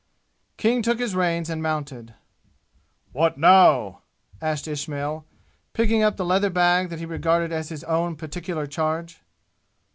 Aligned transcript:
King 0.57 0.81
took 0.81 0.97
his 0.97 1.13
reins 1.13 1.47
and 1.47 1.61
mounted. 1.61 2.15
"What 3.11 3.37
now?" 3.37 4.01
asked 4.41 4.67
Ismail, 4.67 5.27
picking 5.73 6.01
up 6.01 6.17
the 6.17 6.25
leather 6.25 6.49
bag 6.49 6.89
that 6.89 6.97
he 6.97 7.05
regarded 7.05 7.51
as 7.51 7.69
his 7.69 7.83
own 7.83 8.15
particular 8.15 8.65
charge. 8.65 9.21